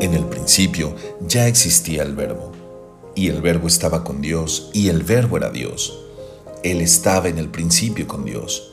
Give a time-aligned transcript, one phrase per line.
[0.00, 2.52] En el principio ya existía el verbo,
[3.14, 5.98] y el verbo estaba con Dios, y el verbo era Dios.
[6.62, 8.72] Él estaba en el principio con Dios.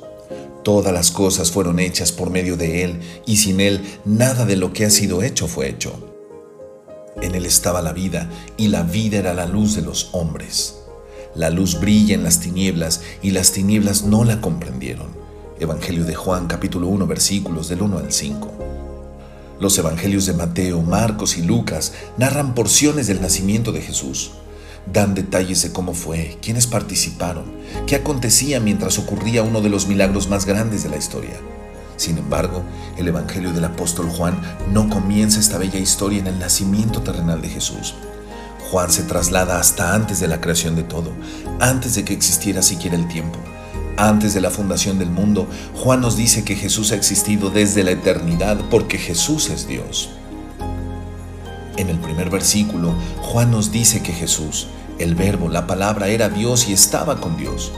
[0.63, 4.71] Todas las cosas fueron hechas por medio de Él, y sin Él nada de lo
[4.71, 5.91] que ha sido hecho fue hecho.
[7.21, 10.77] En Él estaba la vida, y la vida era la luz de los hombres.
[11.35, 15.16] La luz brilla en las tinieblas, y las tinieblas no la comprendieron.
[15.59, 18.53] Evangelio de Juan capítulo 1 versículos del 1 al 5.
[19.59, 24.33] Los evangelios de Mateo, Marcos y Lucas narran porciones del nacimiento de Jesús.
[24.93, 27.45] Dan detalles de cómo fue, quiénes participaron,
[27.87, 31.37] qué acontecía mientras ocurría uno de los milagros más grandes de la historia.
[31.95, 32.61] Sin embargo,
[32.95, 34.39] el Evangelio del apóstol Juan
[34.71, 37.95] no comienza esta bella historia en el nacimiento terrenal de Jesús.
[38.69, 41.13] Juan se traslada hasta antes de la creación de todo,
[41.59, 43.39] antes de que existiera siquiera el tiempo
[43.97, 47.91] antes de la fundación del mundo, Juan nos dice que Jesús ha existido desde la
[47.91, 50.09] eternidad porque Jesús es Dios.
[51.77, 54.67] En el primer versículo, Juan nos dice que Jesús,
[54.99, 57.71] el verbo, la palabra, era Dios y estaba con Dios.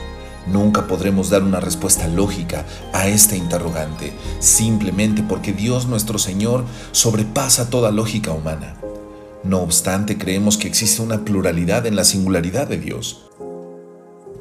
[0.48, 7.70] Nunca podremos dar una respuesta lógica a este interrogante, simplemente porque Dios nuestro Señor sobrepasa
[7.70, 8.76] toda lógica humana.
[9.44, 13.29] No obstante, creemos que existe una pluralidad en la singularidad de Dios.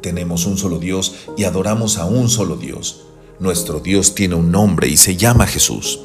[0.02, 3.02] Tenemos un solo Dios y adoramos a un solo Dios.
[3.38, 6.00] Nuestro Dios tiene un nombre y se llama Jesús.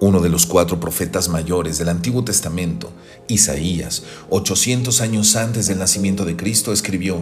[0.00, 2.90] Uno de los cuatro profetas mayores del Antiguo Testamento,
[3.26, 7.20] Isaías, 800 años antes del nacimiento de Cristo, escribió,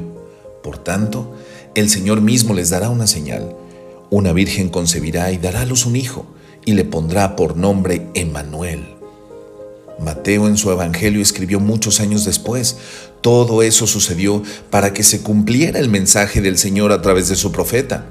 [0.62, 1.34] Por tanto,
[1.74, 3.56] el Señor mismo les dará una señal.
[4.10, 6.26] Una virgen concebirá y dará a luz un hijo,
[6.66, 8.95] y le pondrá por nombre Emmanuel
[9.98, 12.76] Mateo en su Evangelio escribió muchos años después.
[13.20, 17.50] Todo eso sucedió para que se cumpliera el mensaje del Señor a través de su
[17.50, 18.06] profeta.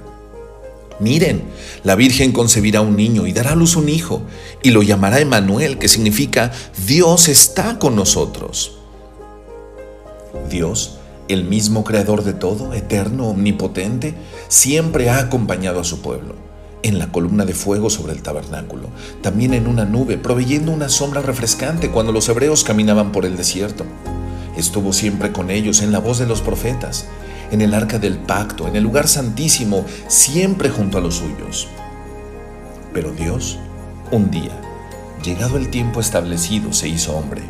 [0.99, 1.43] Miren,
[1.83, 4.21] la Virgen concebirá un niño y dará a luz un hijo,
[4.63, 6.51] y lo llamará Emmanuel, que significa
[6.87, 8.77] Dios está con nosotros.
[10.49, 10.97] Dios,
[11.27, 14.15] el mismo creador de todo, eterno, omnipotente,
[14.47, 16.54] siempre ha acompañado a su pueblo
[16.85, 18.89] en la columna de fuego sobre el tabernáculo,
[19.23, 23.85] también en una nube, proveyendo una sombra refrescante cuando los hebreos caminaban por el desierto.
[24.55, 27.07] Estuvo siempre con ellos en la voz de los profetas,
[27.49, 31.67] en el arca del pacto, en el lugar santísimo, siempre junto a los suyos.
[32.93, 33.57] Pero Dios,
[34.11, 34.55] un día,
[35.23, 37.41] llegado el tiempo establecido, se hizo hombre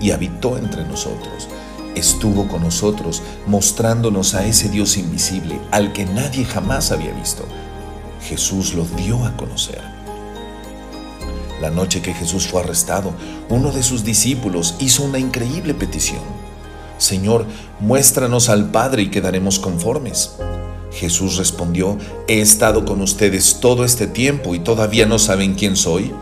[0.00, 1.48] y habitó entre nosotros.
[1.96, 7.44] Estuvo con nosotros mostrándonos a ese Dios invisible al que nadie jamás había visto
[8.26, 9.80] Jesús lo dio a conocer.
[11.60, 13.14] La noche que Jesús fue arrestado,
[13.48, 16.20] uno de sus discípulos hizo una increíble petición.
[16.98, 17.46] Señor,
[17.78, 20.32] muéstranos al Padre y quedaremos conformes.
[20.92, 26.12] Jesús respondió, he estado con ustedes todo este tiempo y todavía no saben quién soy.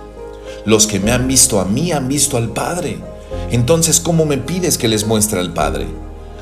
[0.66, 2.98] Los que me han visto a mí han visto al Padre.
[3.50, 5.86] Entonces, ¿cómo me pides que les muestre al Padre?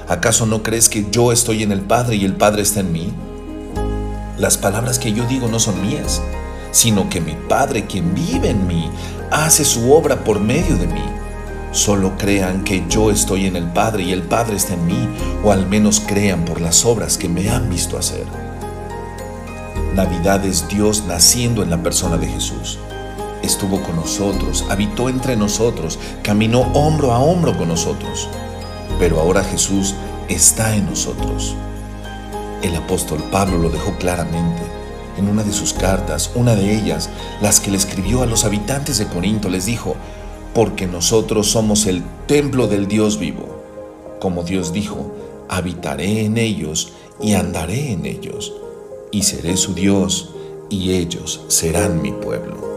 [0.08, 3.12] ¿Acaso no crees que yo estoy en el Padre y el Padre está en mí?
[4.42, 6.20] Las palabras que yo digo no son mías,
[6.72, 8.90] sino que mi Padre, quien vive en mí,
[9.30, 11.04] hace su obra por medio de mí.
[11.70, 15.08] Solo crean que yo estoy en el Padre y el Padre está en mí,
[15.44, 18.24] o al menos crean por las obras que me han visto hacer.
[19.94, 22.80] Navidad es Dios naciendo en la persona de Jesús.
[23.44, 28.28] Estuvo con nosotros, habitó entre nosotros, caminó hombro a hombro con nosotros.
[28.98, 29.94] Pero ahora Jesús
[30.28, 31.54] está en nosotros.
[32.62, 34.62] El apóstol Pablo lo dejó claramente.
[35.18, 38.98] En una de sus cartas, una de ellas, las que le escribió a los habitantes
[38.98, 39.96] de Corinto, les dijo,
[40.54, 43.62] porque nosotros somos el templo del Dios vivo.
[44.20, 45.12] Como Dios dijo,
[45.48, 48.54] habitaré en ellos y andaré en ellos,
[49.10, 50.30] y seré su Dios,
[50.70, 52.72] y ellos serán mi pueblo.